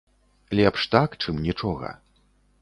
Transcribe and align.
Лепш 0.59 0.85
так, 0.95 1.09
чым 1.25 1.35
нічога. 1.45 1.93